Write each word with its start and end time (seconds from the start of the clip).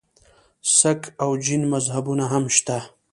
سک 0.77 1.01
او 1.23 1.29
جین 1.43 1.61
مذهبونه 1.73 2.25
هم 2.31 2.43
شته. 2.55 2.77